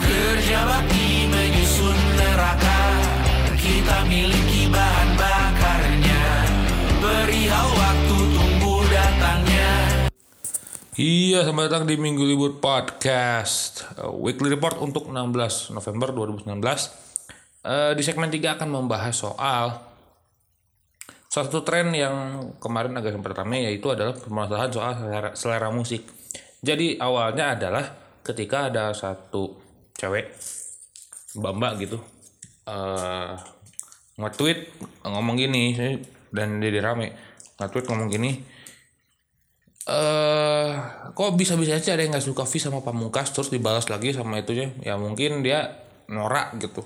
Kerja 0.01 0.59
bakti 0.65 1.29
menyusun 1.29 1.97
neraka 2.17 2.79
Kita 3.53 4.09
miliki 4.09 4.65
bahan 4.65 5.09
bakarnya 5.13 6.25
Perihal 6.97 7.69
waktu 7.69 8.17
tunggu 8.33 8.75
datangnya 8.89 9.73
Iya, 10.97 11.45
selamat 11.45 11.63
datang 11.69 11.83
di 11.85 11.99
Minggu 11.99 12.23
Libur 12.23 12.55
Podcast. 12.63 13.83
Uh, 13.99 14.15
weekly 14.15 14.47
report 14.47 14.79
untuk 14.79 15.11
16 15.11 15.75
November 15.75 16.15
2019. 16.15 17.04
Uh, 17.65 17.97
di 17.97 18.05
segmen 18.05 18.29
3 18.29 18.61
akan 18.61 18.69
membahas 18.69 19.17
soal 19.17 19.73
satu 21.25 21.65
tren 21.65 21.89
yang 21.97 22.47
kemarin 22.61 22.93
agak 22.93 23.17
sempat 23.17 23.33
ramai 23.33 23.65
yaitu 23.65 23.89
adalah 23.89 24.13
permasalahan 24.13 24.69
soal 24.69 24.93
selera, 24.93 25.29
selera 25.33 25.69
musik. 25.73 26.05
Jadi 26.61 27.01
awalnya 27.01 27.57
adalah 27.57 27.83
ketika 28.21 28.69
ada 28.69 28.93
satu 28.93 29.57
cewek 29.97 30.29
mbak-mbak 31.37 31.73
gitu 31.83 31.97
eh 32.65 33.35
nge-tweet 34.15 34.59
ngomong 35.05 35.35
gini 35.37 35.75
dan 36.33 36.57
dia 36.57 36.81
rame 36.81 37.13
nge-tweet 37.61 37.85
ngomong 37.85 38.09
gini 38.09 38.31
eh 39.85 40.69
kok 41.13 41.31
bisa-bisa 41.37 41.77
aja 41.77 41.93
ada 41.93 42.01
yang 42.01 42.17
nggak 42.17 42.25
suka 42.25 42.47
V 42.47 42.57
sama 42.57 42.81
Pamungkas 42.81 43.29
terus 43.29 43.53
dibalas 43.53 43.85
lagi 43.85 44.15
sama 44.15 44.41
itunya 44.41 44.73
ya 44.81 44.97
mungkin 44.97 45.45
dia 45.45 45.85
norak 46.09 46.57
gitu 46.57 46.81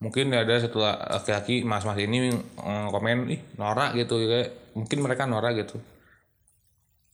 mungkin 0.00 0.32
ada 0.32 0.56
satu 0.64 0.80
laki-laki 0.80 1.62
mas-mas 1.62 1.98
ini 2.00 2.32
eh, 2.32 2.86
komen 2.92 3.18
ih 3.34 3.40
norak 3.60 3.94
gitu 4.00 4.14
kayak 4.24 4.48
mungkin 4.76 4.98
mereka 5.04 5.28
norak 5.28 5.52
gitu. 5.60 5.76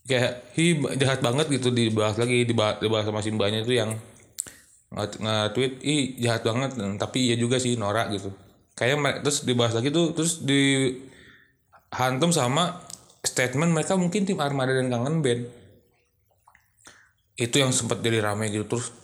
Kayak 0.06 0.32
hi 0.54 0.78
jahat 1.02 1.18
banget 1.18 1.46
gitu 1.50 1.68
dibahas 1.74 2.14
lagi 2.14 2.46
dibahas, 2.46 2.78
dibahas 2.78 3.04
sama 3.10 3.20
si 3.26 3.34
mbaknya 3.34 3.66
itu 3.66 3.74
yang 3.74 3.90
nge- 4.94 5.18
nge-tweet 5.24 5.72
ih 5.82 6.02
jahat 6.22 6.42
banget 6.46 6.70
tapi 7.02 7.18
iya 7.26 7.36
juga 7.42 7.58
sih 7.58 7.74
norak 7.74 8.14
gitu. 8.14 8.30
Kayak 8.78 9.24
terus 9.26 9.42
dibahas 9.42 9.74
lagi 9.74 9.90
tuh 9.90 10.14
terus 10.14 10.46
di 10.46 10.94
hantum 11.90 12.30
sama 12.30 12.86
statement 13.26 13.74
mereka 13.74 13.98
mungkin 13.98 14.22
tim 14.22 14.38
Armada 14.38 14.70
dan 14.78 14.86
Kangen 14.86 15.26
Band. 15.26 15.42
Itu 17.36 17.56
yang 17.60 17.74
sempat 17.74 17.98
jadi 18.00 18.22
ramai 18.22 18.48
gitu 18.54 18.64
terus 18.78 18.94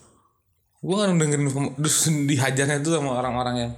gue 0.83 0.95
nggak 0.99 1.15
dengerin 1.15 1.47
dihajarnya 2.31 2.77
itu 2.83 2.91
sama 2.91 3.23
orang-orang 3.23 3.55
yang 3.57 3.73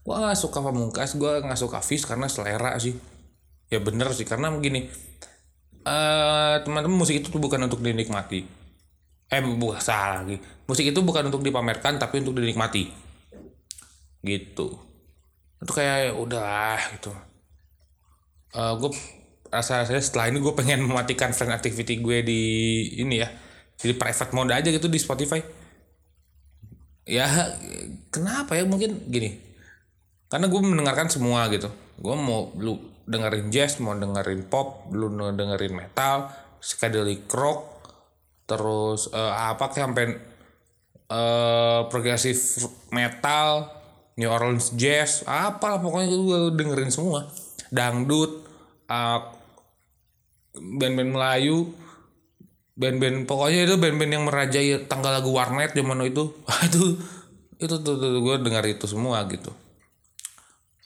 gue 0.00 0.14
nggak 0.14 0.36
suka 0.36 0.60
pamungkas 0.60 1.16
gue 1.16 1.32
nggak 1.40 1.60
suka 1.60 1.80
Fis 1.80 2.04
karena 2.04 2.28
selera 2.28 2.76
sih. 2.76 2.94
Ya 3.70 3.78
bener 3.80 4.10
sih 4.12 4.26
karena 4.28 4.50
begini 4.52 4.90
eh 5.80 6.54
teman-teman 6.60 7.00
musik 7.00 7.24
itu 7.24 7.32
tuh 7.32 7.40
bukan 7.40 7.64
untuk 7.64 7.80
dinikmati. 7.80 8.44
Eh 9.30 9.40
bukan 9.40 9.80
salah 9.80 10.20
lagi. 10.20 10.36
Musik 10.68 10.84
itu 10.84 11.00
bukan 11.00 11.32
untuk 11.32 11.40
dipamerkan 11.40 11.96
tapi 11.96 12.20
untuk 12.20 12.36
dinikmati. 12.36 12.92
Gitu. 14.20 14.68
Itu 15.60 15.72
kayak 15.72 16.12
udah 16.20 16.76
gitu. 16.98 17.10
Eh 18.52 18.72
gue 18.76 18.90
rasa 19.50 19.82
rasanya 19.82 20.02
setelah 20.02 20.30
ini 20.30 20.38
gue 20.38 20.52
pengen 20.54 20.84
mematikan 20.86 21.34
friend 21.34 21.50
activity 21.50 21.98
gue 21.98 22.18
di 22.22 22.42
ini 23.02 23.18
ya 23.18 23.28
jadi 23.74 23.98
private 23.98 24.30
mode 24.30 24.54
aja 24.54 24.70
gitu 24.70 24.86
di 24.86 24.98
Spotify 25.02 25.42
ya 27.06 27.26
kenapa 28.10 28.56
ya? 28.56 28.64
Mungkin 28.68 29.08
gini. 29.08 29.38
Karena 30.30 30.46
gue 30.46 30.60
mendengarkan 30.62 31.10
semua 31.10 31.50
gitu. 31.50 31.68
Gue 32.00 32.14
mau 32.16 32.54
lu 32.56 32.90
dengerin 33.10 33.50
jazz 33.50 33.82
mau 33.82 33.98
dengerin 33.98 34.46
pop 34.46 34.86
lu 34.94 35.10
dengerin 35.10 35.74
metal 35.74 36.30
psychedelic 36.62 37.26
rock 37.34 37.82
terus 38.46 39.10
eh, 39.10 39.34
apa 39.34 39.66
sampai 39.74 40.14
eh 41.10 41.80
progressive 41.90 42.38
metal 42.94 43.66
New 44.14 44.30
Orleans 44.30 44.70
jazz 44.78 45.26
apalah 45.26 45.82
pokoknya 45.82 46.06
gue 46.14 46.40
dengerin 46.54 46.92
semua. 46.94 47.26
Dangdut 47.74 48.46
eh, 48.86 49.20
band-band 50.54 51.10
Melayu 51.10 51.74
band-band 52.80 53.28
pokoknya 53.28 53.68
itu 53.68 53.76
band-band 53.76 54.12
yang 54.16 54.24
merajai 54.24 54.88
tanggal 54.88 55.12
lagu 55.20 55.28
warnet 55.36 55.76
zaman 55.76 56.00
itu. 56.08 56.32
Itu 56.68 56.96
itu 57.60 57.76
tuh, 57.84 58.00
tuh, 58.00 58.24
gue 58.24 58.36
dengar 58.40 58.64
itu 58.64 58.88
semua 58.88 59.20
gitu. 59.28 59.52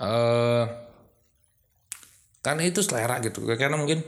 Eh 0.03 0.67
karena 2.43 2.67
itu 2.67 2.83
selera 2.83 3.23
gitu. 3.23 3.47
Karena 3.47 3.79
mungkin 3.79 4.03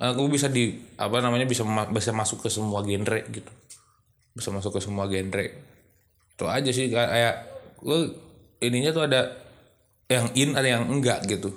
aku 0.00 0.32
bisa 0.32 0.48
di 0.48 0.80
apa 0.96 1.20
namanya 1.20 1.44
bisa 1.44 1.60
bisa 1.92 2.16
masuk 2.16 2.40
ke 2.40 2.48
semua 2.48 2.80
genre 2.80 3.20
gitu. 3.28 3.52
Bisa 4.32 4.48
masuk 4.48 4.72
ke 4.72 4.80
semua 4.80 5.12
genre. 5.12 5.44
Itu 6.32 6.48
aja 6.48 6.72
sih 6.72 6.88
kayak 6.88 7.36
lu 7.84 8.16
ininya 8.64 8.96
tuh 8.96 9.04
ada 9.04 9.36
yang 10.08 10.32
in 10.40 10.56
ada 10.56 10.80
yang 10.80 10.88
enggak 10.88 11.28
gitu. 11.28 11.52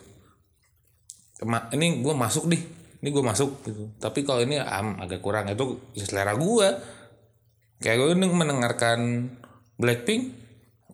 Ini 1.39 2.03
gue 2.03 2.13
masuk 2.19 2.51
nih 2.51 2.82
ini 3.03 3.11
gue 3.11 3.19
masuk 3.19 3.67
gitu. 3.67 3.91
Tapi 3.99 4.23
kalau 4.23 4.39
ini 4.47 4.55
am, 4.63 4.95
agak 5.03 5.19
kurang. 5.19 5.51
Itu 5.51 5.91
selera 5.99 6.39
gue 6.39 6.67
kayak 7.83 7.99
gue 7.99 8.15
mendengarkan 8.15 9.27
Blackpink 9.75 10.39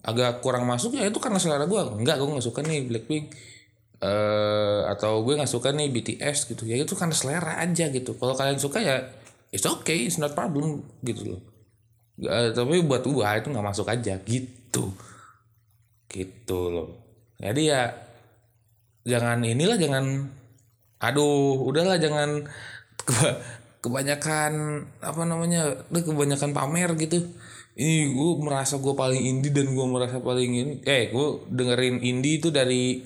agak 0.01 0.41
kurang 0.41 0.65
masuk 0.65 0.97
ya 0.97 1.05
itu 1.05 1.21
karena 1.21 1.37
selera 1.37 1.69
gue 1.69 1.77
enggak 2.01 2.17
gue 2.17 2.27
nggak 2.33 2.47
suka 2.49 2.65
nih 2.65 2.89
Blackpink. 2.89 3.29
Eh 4.01 4.81
atau 4.89 5.21
gue 5.21 5.37
nggak 5.37 5.53
suka 5.53 5.69
nih 5.69 5.93
BTS 5.93 6.49
gitu. 6.49 6.65
Ya 6.65 6.81
itu 6.81 6.97
karena 6.97 7.13
selera 7.13 7.61
aja 7.61 7.85
gitu. 7.93 8.17
Kalau 8.17 8.33
kalian 8.33 8.57
suka 8.57 8.81
ya 8.81 9.05
it's 9.53 9.69
okay 9.69 10.09
it's 10.09 10.17
not 10.17 10.33
problem 10.33 10.81
gitu 11.05 11.37
loh. 11.37 11.41
Eh, 12.25 12.57
tapi 12.57 12.81
buat 12.89 13.05
gue 13.05 13.21
itu 13.37 13.47
nggak 13.53 13.67
masuk 13.69 13.85
aja 13.85 14.17
gitu. 14.25 14.97
Gitu 16.09 16.59
loh. 16.73 16.89
Jadi 17.37 17.69
ya 17.69 17.93
jangan 19.05 19.45
inilah 19.45 19.77
jangan 19.77 20.25
aduh 20.99 21.63
udahlah 21.63 21.95
jangan 21.95 22.43
keba- 23.07 23.39
kebanyakan 23.79 24.83
apa 24.99 25.21
namanya 25.23 25.87
udah 25.87 26.03
kebanyakan 26.03 26.51
pamer 26.51 26.91
gitu. 26.99 27.23
Ini 27.79 28.11
gue 28.11 28.31
merasa 28.43 28.75
gue 28.75 28.91
paling 28.91 29.23
indie 29.23 29.55
dan 29.55 29.71
gue 29.71 29.85
merasa 29.87 30.19
paling 30.19 30.51
ini. 30.51 30.73
Eh 30.83 31.11
gue 31.15 31.27
dengerin 31.47 32.03
indie 32.03 32.43
itu 32.43 32.51
dari 32.51 32.99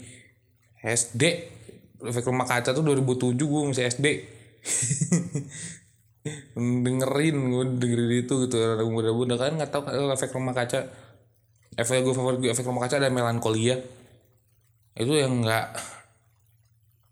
SD 0.82 1.24
efek 2.04 2.26
rumah 2.28 2.50
kaca 2.50 2.74
tuh 2.76 2.84
2007 2.84 3.38
gue 3.38 3.62
masih 3.70 3.86
SD 3.88 4.08
dengerin 6.86 7.38
gue 7.38 7.64
dengerin 7.78 8.12
itu 8.26 8.34
gitu 8.50 8.56
ada 8.58 8.82
muda-muda. 8.82 9.38
Kan 9.38 9.62
nggak 9.62 9.70
tahu 9.70 10.10
efek 10.10 10.34
rumah 10.34 10.58
kaca 10.58 10.90
efek 11.78 12.06
gue 12.06 12.14
favorit 12.14 12.40
gue 12.42 12.50
efek 12.54 12.66
rumah 12.66 12.86
kaca 12.86 13.02
ada 13.02 13.10
melankolia 13.10 13.78
itu 14.94 15.14
yang 15.18 15.42
nggak 15.42 15.74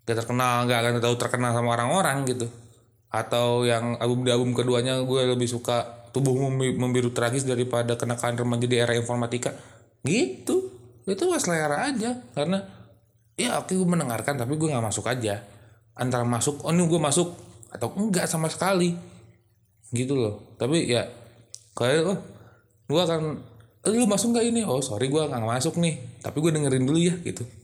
gak 0.06 0.18
terkenal 0.26 0.66
nggak 0.66 0.80
akan 0.82 0.94
tahu 1.02 1.16
terkenal 1.18 1.52
sama 1.54 1.78
orang-orang 1.78 2.26
gitu. 2.26 2.48
Atau 3.12 3.68
yang 3.68 4.00
album 4.00 4.24
di 4.24 4.32
album 4.32 4.52
keduanya 4.56 4.98
gue 5.04 5.22
lebih 5.28 5.46
suka 5.46 6.10
tubuh 6.16 6.36
Membi- 6.36 6.76
membiru 6.76 7.12
tragis 7.12 7.44
daripada 7.44 7.96
kenakaan 8.00 8.40
remaja 8.40 8.66
di 8.66 8.78
era 8.80 8.96
informatika. 8.98 9.54
Gitu. 10.02 10.72
Itu 11.06 11.24
selera 11.38 11.92
aja. 11.92 12.18
Karena 12.34 12.64
ya 13.36 13.62
oke 13.62 13.74
gue 13.74 13.88
mendengarkan 13.88 14.40
tapi 14.40 14.58
gue 14.58 14.68
nggak 14.72 14.86
masuk 14.86 15.06
aja. 15.06 15.44
Antara 15.94 16.26
masuk 16.26 16.64
oh 16.66 16.72
ini 16.72 16.88
gue 16.88 17.02
masuk 17.02 17.36
atau 17.70 17.94
enggak 18.00 18.26
sama 18.26 18.50
sekali. 18.50 18.96
Gitu 19.92 20.16
loh. 20.18 20.56
Tapi 20.58 20.88
ya 20.90 21.06
kayak 21.78 22.02
oh 22.10 22.20
gue 22.90 23.02
akan 23.02 23.44
eh, 23.86 23.92
lu 23.92 24.08
masuk 24.10 24.34
nggak 24.34 24.46
ini? 24.50 24.62
Oh 24.66 24.82
sorry 24.82 25.12
gue 25.12 25.22
nggak 25.22 25.46
masuk 25.46 25.78
nih. 25.78 26.00
Tapi 26.24 26.38
gue 26.42 26.52
dengerin 26.58 26.86
dulu 26.90 27.00
ya 27.00 27.16
gitu 27.22 27.61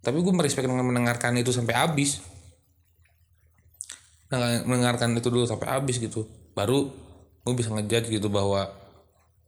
tapi 0.00 0.20
gue 0.24 0.32
merespek 0.32 0.64
dengan 0.64 0.84
mendengarkan 0.84 1.36
itu 1.36 1.52
sampai 1.52 1.76
habis. 1.76 2.24
Nah, 4.30 4.62
mendengarkan 4.64 5.12
itu 5.18 5.28
dulu 5.28 5.44
sampai 5.44 5.68
habis 5.68 5.98
gitu. 5.98 6.24
Baru 6.54 6.88
gue 7.44 7.54
bisa 7.56 7.72
ngejudge 7.72 8.12
gitu 8.12 8.28
bahwa 8.28 8.68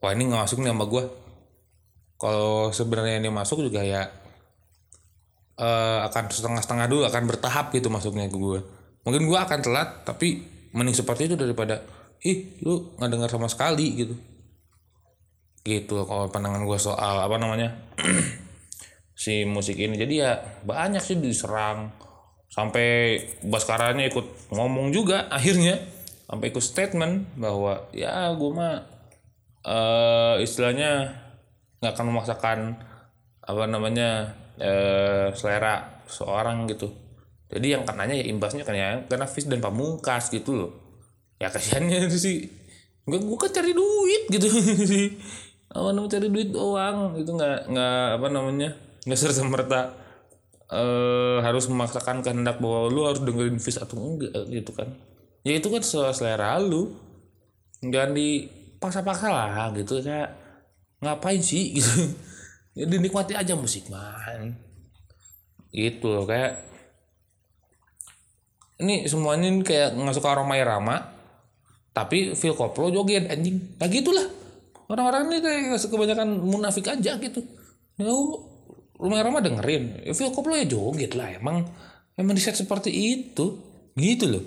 wah 0.03 0.11
ini 0.11 0.27
nggak 0.27 0.43
masuk 0.49 0.59
nih 0.65 0.73
sama 0.75 0.85
gue 0.89 1.05
kalau 2.19 2.75
sebenarnya 2.75 3.23
ini 3.23 3.31
masuk 3.31 3.63
juga 3.63 3.85
ya 3.85 4.09
eh, 5.61 5.99
akan 6.09 6.25
setengah-setengah 6.33 6.87
dulu 6.89 7.03
akan 7.07 7.23
bertahap 7.29 7.71
gitu 7.77 7.93
masuknya 7.93 8.27
ke 8.27 8.35
gue 8.35 8.61
mungkin 9.07 9.23
gue 9.29 9.39
akan 9.39 9.59
telat 9.63 10.03
tapi 10.03 10.43
mending 10.73 10.97
seperti 10.97 11.29
itu 11.31 11.37
daripada 11.37 11.85
ih 12.25 12.59
lu 12.65 12.95
nggak 12.97 13.11
dengar 13.11 13.29
sama 13.31 13.51
sekali 13.51 13.87
gitu. 13.99 14.15
Gitu 15.63 15.95
kalau 16.07 16.27
pandangan 16.31 16.67
gue 16.67 16.79
soal 16.79 17.23
apa 17.23 17.37
namanya 17.39 17.77
si 19.13 19.45
musik 19.45 19.79
ini. 19.79 19.95
Jadi 19.97 20.15
ya 20.21 20.41
banyak 20.65 21.03
sih 21.03 21.17
diserang. 21.21 21.93
Sampai 22.53 23.17
Baskaranya 23.45 24.05
ikut 24.09 24.53
ngomong 24.53 24.93
juga 24.93 25.29
akhirnya. 25.33 25.81
Sampai 26.29 26.53
ikut 26.53 26.65
statement 26.65 27.37
bahwa 27.37 27.89
ya 27.93 28.33
gue 28.33 28.51
mah 28.53 28.75
eh 29.63 30.43
istilahnya 30.43 31.13
nggak 31.79 31.93
akan 31.95 32.07
memaksakan 32.11 32.59
apa 33.43 33.65
namanya 33.69 34.33
eh 34.61 35.29
selera 35.37 36.03
seorang 36.09 36.69
gitu. 36.69 36.93
Jadi 37.53 37.77
yang 37.77 37.85
kenanya 37.85 38.17
ya 38.17 38.25
imbasnya 38.33 38.65
kan 38.65 38.73
ya 38.73 39.05
karena 39.05 39.29
Fis 39.29 39.45
dan 39.45 39.61
Pamungkas 39.61 40.33
gitu 40.33 40.57
loh. 40.57 40.71
Ya 41.37 41.53
kasihannya 41.53 42.09
itu 42.09 42.19
sih. 42.27 42.37
Gue 43.05 43.19
gue 43.19 43.39
kan 43.39 43.51
cari 43.53 43.73
duit 43.77 44.23
gitu 44.33 44.49
sih. 44.93 45.17
Apa 45.73 45.93
namanya 45.93 46.17
cari 46.17 46.29
duit 46.33 46.49
doang. 46.49 47.17
Itu 47.17 47.37
nggak 47.37 47.73
nggak 47.73 48.05
apa 48.21 48.27
namanya 48.33 48.71
nggak 49.03 49.19
serta 49.19 49.43
merta 49.47 49.81
eh 50.73 51.39
harus 51.45 51.69
memaksakan 51.69 52.25
kehendak 52.25 52.57
bahwa 52.57 52.89
lu 52.89 53.05
harus 53.05 53.21
dengerin 53.21 53.61
Fis 53.61 53.77
atau 53.77 54.01
enggak 54.01 54.33
gitu 54.49 54.73
kan. 54.73 54.89
Ya 55.45 55.61
itu 55.61 55.69
kan 55.69 55.83
selera 55.85 56.57
lu. 56.57 56.97
Jangan 57.83 58.17
dipaksa-paksa 58.17 59.29
lah 59.29 59.69
gitu. 59.77 60.01
Kayak 60.01 60.33
ngapain 61.05 61.45
sih 61.45 61.71
gitu. 61.77 62.17
Ya 62.73 62.89
dinikmati 62.89 63.37
aja 63.37 63.53
musik 63.53 63.93
man. 63.93 64.57
Gitu 65.69 66.09
loh 66.09 66.25
kayak. 66.25 66.65
Ini 68.81 69.07
semuanya 69.07 69.53
ini 69.53 69.61
kayak 69.61 69.93
nggak 69.95 70.17
suka 70.17 70.35
aroma 70.35 70.59
irama 70.59 71.13
tapi 71.93 72.33
feel 72.33 72.57
koplo 72.57 72.89
joget 72.89 73.29
anjing. 73.29 73.77
Nah 73.77 73.89
gitulah. 73.93 74.25
Orang-orang 74.89 75.29
ini 75.29 75.39
kayak 75.45 75.85
kebanyakan 75.85 76.41
munafik 76.41 76.89
aja 76.89 77.21
gitu. 77.21 77.45
Ya 78.01 78.09
rumah 78.99 79.21
irama 79.21 79.39
dengerin. 79.41 80.05
Ya, 80.05 80.13
feel 80.13 80.33
koplo 80.33 80.57
ya 80.57 80.67
joget 80.69 81.13
lah 81.17 81.33
emang. 81.33 81.65
Emang 82.17 82.35
di 82.37 82.43
set 82.43 82.57
seperti 82.59 82.93
itu. 82.93 83.59
Gitu 83.97 84.25
loh. 84.29 84.45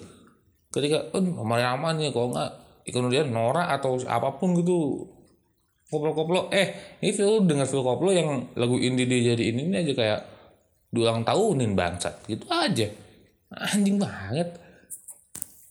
Ketika 0.70 1.14
oh, 1.16 1.22
rumah 1.22 1.62
irama 1.62 1.96
nih 1.96 2.12
kalau 2.14 2.34
nggak. 2.36 2.52
Kemudian 2.86 3.34
Nora 3.34 3.74
atau 3.74 3.98
apa 4.06 4.38
pun 4.38 4.54
gitu 4.62 5.10
koplo-koplo 5.90 6.54
eh 6.54 6.98
ini 7.02 7.14
feel 7.18 7.42
dengar 7.46 7.66
feel 7.66 7.82
koplo 7.82 8.14
yang 8.14 8.54
lagu 8.58 8.78
indie 8.78 9.10
dia 9.10 9.34
jadi 9.34 9.54
ini 9.54 9.74
aja 9.74 9.94
kayak 9.98 10.22
dulang 10.94 11.26
tahunin 11.26 11.74
bangsat. 11.74 12.22
Gitu 12.30 12.46
aja. 12.50 12.86
Anjing 13.74 13.98
banget. 13.98 14.54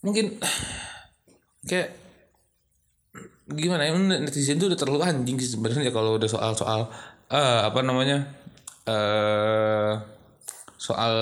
Mungkin 0.03 0.43
kayak 1.71 2.05
gimana 3.45 3.85
ya 3.85 3.93
netizen 4.25 4.57
tuh 4.57 4.73
udah 4.73 4.79
terlalu 4.81 5.05
anjing 5.05 5.37
sih 5.37 5.53
sebenarnya 5.53 5.93
kalau 5.93 6.17
udah 6.17 6.29
soal-soal 6.29 6.89
eh 7.29 7.61
apa 7.61 7.85
namanya 7.85 8.25
eh 8.85 9.93
soal 10.77 11.15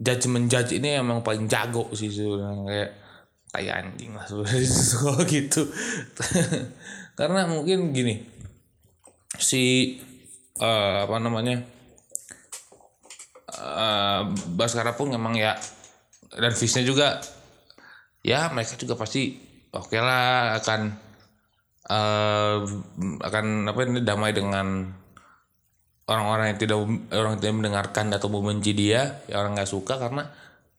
judgement 0.00 0.50
judge 0.50 0.80
ini 0.80 0.98
emang 0.98 1.22
paling 1.22 1.46
jago 1.46 1.86
sih 1.94 2.10
sebenarnya. 2.10 2.64
Kayak 2.66 2.90
kayak 3.50 3.74
anjing 3.84 4.12
lah 4.14 4.26
sebenarnya. 4.26 4.68
Gitu. 5.32 5.62
Karena 7.18 7.46
mungkin 7.46 7.92
gini 7.92 8.40
si 9.40 9.96
eh 10.60 10.96
apa 11.06 11.16
namanya 11.16 11.62
eh 13.50 14.22
Baskara 14.52 14.92
pun 14.92 15.14
memang 15.14 15.38
ya 15.38 15.56
dan 16.36 16.52
Fisnya 16.52 16.84
juga 16.84 17.22
ya 18.20 18.52
mereka 18.52 18.76
juga 18.76 18.94
pasti 19.00 19.40
oke 19.72 19.96
lah 19.96 20.60
akan 20.60 20.80
eh 21.90 22.56
akan 23.24 23.46
apa 23.72 23.80
ini 23.88 24.00
damai 24.04 24.36
dengan 24.36 24.92
orang-orang 26.10 26.52
yang 26.52 26.58
tidak 26.58 26.78
orang 27.14 27.30
yang 27.38 27.40
tidak 27.40 27.56
mendengarkan 27.62 28.06
atau 28.10 28.26
membenci 28.26 28.74
dia 28.74 29.22
ya 29.30 29.38
orang 29.38 29.54
nggak 29.54 29.70
suka 29.70 29.94
karena 29.94 30.26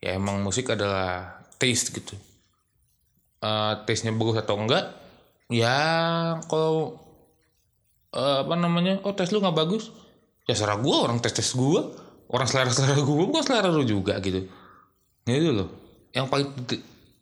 ya 0.04 0.20
emang 0.20 0.44
musik 0.44 0.68
adalah 0.76 1.40
taste 1.56 1.96
gitu. 1.96 2.20
Eh 3.40 3.74
taste-nya 3.88 4.12
bagus 4.12 4.44
atau 4.44 4.60
enggak 4.60 4.92
ya 5.48 5.80
kalau 6.52 7.00
eh, 8.12 8.38
apa 8.44 8.56
namanya 8.60 9.00
oh 9.08 9.16
tes 9.16 9.32
lu 9.32 9.40
nggak 9.40 9.56
bagus 9.56 9.96
ya 10.48 10.56
serah 10.56 10.76
gue 10.76 10.96
orang 10.96 11.24
tes 11.24 11.32
tes 11.32 11.48
gue 11.56 11.82
orang 12.28 12.48
selera 12.48 12.72
selera 12.76 13.00
gue 13.00 13.26
gue 13.32 13.42
selera 13.48 13.72
lu 13.72 13.88
juga 13.88 14.20
gitu. 14.20 14.52
Gitu 15.24 15.50
loh. 15.56 15.72
Yang 16.12 16.28
paling 16.28 16.50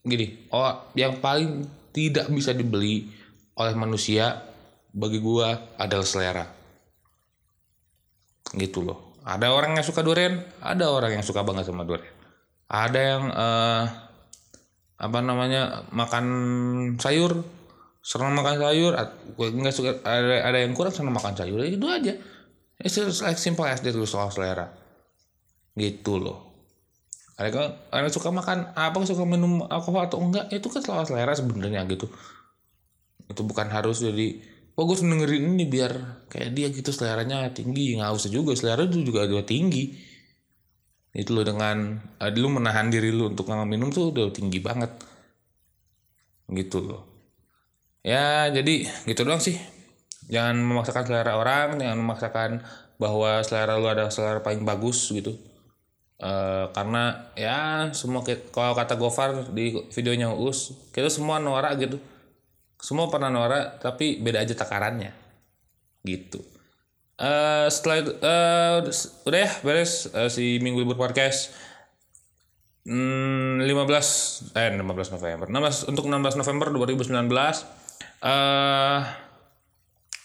gini 0.01 0.49
oh 0.49 0.89
yang 0.97 1.21
paling 1.21 1.69
tidak 1.93 2.25
bisa 2.33 2.57
dibeli 2.57 3.05
oleh 3.53 3.75
manusia 3.77 4.41
bagi 4.89 5.21
gue 5.21 5.47
adalah 5.77 6.07
selera 6.07 6.58
gitu 8.57 8.81
loh. 8.81 9.13
Ada 9.25 9.53
orang 9.53 9.77
yang 9.77 9.85
suka 9.85 10.01
durian 10.01 10.41
ada 10.63 10.89
orang 10.89 11.19
yang 11.19 11.25
suka 11.25 11.45
banget 11.45 11.69
sama 11.69 11.85
durian. 11.85 12.09
Ada 12.69 12.99
yang 12.99 13.23
eh 13.29 13.85
apa 14.99 15.19
namanya 15.23 15.87
makan 15.95 16.25
sayur 16.99 17.45
senang 18.03 18.35
makan 18.35 18.59
sayur 18.59 18.91
nggak 19.37 19.75
suka 19.75 20.03
ada 20.03 20.43
ada 20.43 20.59
yang 20.59 20.75
kurang 20.75 20.91
senang 20.91 21.13
makan 21.13 21.37
sayur 21.37 21.61
itu 21.61 21.85
aja. 21.85 22.17
Just 22.79 23.21
like 23.21 23.37
simple 23.37 23.67
as 23.67 23.83
that 23.83 23.93
soal 24.07 24.31
selera. 24.31 24.71
Gitu 25.75 26.15
loh. 26.17 26.49
Ada 27.39 27.75
ada 27.91 28.03
yang 28.03 28.11
suka 28.11 28.33
makan 28.33 28.75
apa 28.75 28.97
suka 29.07 29.23
minum 29.23 29.63
alkohol 29.67 30.07
atau 30.07 30.19
enggak 30.19 30.51
itu 30.51 30.67
kan 30.67 30.83
soal 30.83 31.03
selera 31.07 31.31
sebenarnya 31.35 31.85
gitu. 31.87 32.09
Itu 33.29 33.45
bukan 33.45 33.69
harus 33.69 34.01
jadi 34.03 34.58
oh 34.79 34.87
gue 34.87 34.95
seneng 34.95 35.19
dengerin 35.19 35.59
ini 35.59 35.67
biar 35.67 36.23
kayak 36.31 36.55
dia 36.55 36.71
gitu 36.71 36.95
seleranya 36.95 37.51
tinggi. 37.51 37.99
Nggak 37.99 38.15
usah 38.15 38.31
juga 38.31 38.55
selera 38.55 38.87
itu 38.87 39.03
juga 39.03 39.27
udah 39.27 39.43
tinggi. 39.43 39.91
Itu 41.11 41.35
lo 41.35 41.43
dengan 41.43 41.99
eh, 42.23 42.31
lu 42.39 42.47
menahan 42.47 42.87
diri 42.87 43.11
lu 43.11 43.27
untuk 43.27 43.51
nggak 43.51 43.67
minum 43.67 43.91
tuh 43.91 44.15
udah 44.15 44.31
tinggi 44.31 44.63
banget. 44.63 44.95
Gitu 46.47 46.79
loh. 46.79 47.03
Ya 48.07 48.47
jadi 48.47 48.87
gitu 49.03 49.27
doang 49.27 49.43
sih. 49.43 49.59
Jangan 50.31 50.55
memaksakan 50.63 51.03
selera 51.03 51.35
orang 51.35 51.75
jangan 51.83 51.97
memaksakan 51.99 52.51
bahwa 52.95 53.43
selera 53.43 53.75
lu 53.75 53.91
ada 53.91 54.07
selera 54.07 54.39
paling 54.39 54.63
bagus 54.63 55.11
gitu. 55.11 55.35
Eh, 56.23 56.65
karena 56.71 57.31
ya 57.35 57.91
semua 57.91 58.23
kalau 58.55 58.75
kata 58.79 58.95
Gofar 58.95 59.51
di 59.51 59.75
videonya 59.91 60.31
Us 60.31 60.71
kita 60.95 61.11
semua 61.11 61.39
norak 61.39 61.79
gitu 61.79 61.99
semua 62.79 63.11
pernah 63.11 63.27
norak 63.27 63.83
tapi 63.83 64.23
beda 64.23 64.41
aja 64.41 64.55
takarannya 64.55 65.11
gitu 66.07 66.39
eh 67.19 67.67
setelah 67.67 67.97
itu 67.99 68.11
eh 68.23 68.77
udah 69.27 69.39
ya 69.39 69.51
beres 69.61 70.07
eh, 70.15 70.31
si 70.31 70.57
minggu 70.63 70.81
libur 70.87 70.95
podcast 70.95 71.69
Hmm, 72.89 73.61
15 73.61 74.55
eh 74.57 74.73
15 74.73 75.13
November. 75.13 75.45
16 75.45 75.91
untuk 75.93 76.09
16 76.09 76.41
November 76.41 76.67
2019 76.73 77.29
eh 78.25 78.99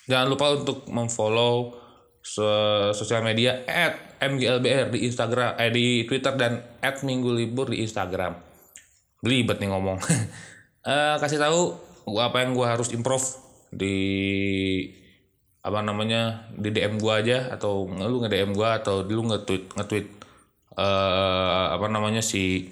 jangan 0.08 0.28
lupa 0.32 0.56
untuk 0.56 0.88
memfollow 0.88 1.76
so- 2.24 2.94
sosial 2.96 3.20
media 3.20 3.60
@mglbr 4.22 4.88
di 4.96 5.04
Instagram 5.04 5.60
eh 5.60 5.68
di 5.68 6.08
Twitter 6.08 6.32
dan 6.40 6.62
@minggu 6.80 7.36
libur 7.36 7.68
di 7.68 7.84
Instagram. 7.84 8.32
Belibet 9.20 9.60
nih 9.60 9.68
ngomong. 9.68 9.98
Eh 10.84 11.16
kasih 11.16 11.40
tahu 11.40 11.72
apa 12.06 12.44
yang 12.44 12.52
gua 12.52 12.76
harus 12.76 12.92
improve 12.92 13.24
di 13.72 13.96
apa 15.64 15.80
namanya 15.80 16.52
di 16.52 16.68
DM 16.68 17.00
gua 17.00 17.24
aja 17.24 17.48
atau 17.48 17.88
nge- 17.88 18.08
lu 18.08 18.20
nge 18.20 18.30
DM 18.30 18.52
gua 18.52 18.78
atau 18.78 19.00
lu 19.00 19.24
nge-tweet 19.24 19.72
nge-tweet 19.74 20.06
eh 20.74 21.66
apa 21.72 21.86
namanya 21.88 22.20
si 22.20 22.68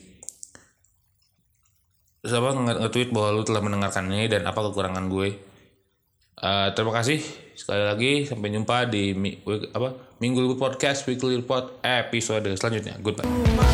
siapa 2.22 2.54
nge- 2.54 2.78
nge-tweet 2.86 3.10
bahwa 3.10 3.34
lu 3.34 3.42
telah 3.42 3.62
mendengarkan 3.64 4.06
ini 4.12 4.30
dan 4.30 4.46
apa 4.46 4.62
kekurangan 4.70 5.10
gue. 5.10 5.28
Eh 6.42 6.68
terima 6.74 6.92
kasih 6.94 7.18
sekali 7.54 7.82
lagi 7.82 8.12
sampai 8.26 8.48
jumpa 8.50 8.86
di 8.90 9.10
apa 9.74 9.88
Minggu 10.22 10.54
Podcast 10.58 11.06
Weekly 11.06 11.42
Report 11.42 11.82
episode 11.82 12.46
selanjutnya. 12.54 12.98
Goodbye. 13.02 13.71